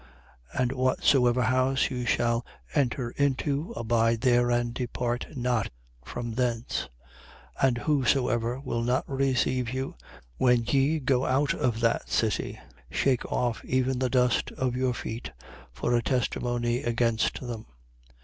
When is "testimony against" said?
16.01-17.39